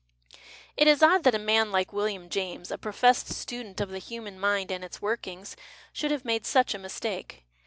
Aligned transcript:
It 0.75 0.87
is 0.87 1.03
odd 1.03 1.23
that 1.25 1.35
a 1.35 1.37
man 1.37 1.71
like 1.71 1.93
William 1.93 2.27
James, 2.27 2.71
a 2.71 2.79
professed 2.79 3.27
student 3.31 3.79
of 3.79 3.89
the 3.89 3.99
human 3.99 4.39
mind 4.39 4.71
and 4.71 4.83
its 4.83 4.99
workings, 4.99 5.55
should 5.93 6.09
have 6.09 6.25
made 6.25 6.47
such 6.47 6.73
a 6.73 6.79
mistake. 6.79 7.43